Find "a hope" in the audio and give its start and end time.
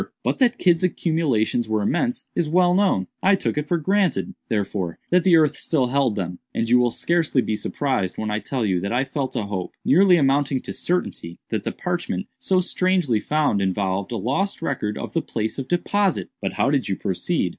9.35-9.75